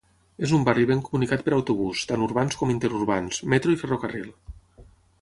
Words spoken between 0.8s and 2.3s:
ben comunicat per autobús, tant